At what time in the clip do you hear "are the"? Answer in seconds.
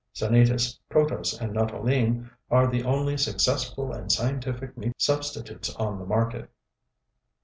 2.49-2.83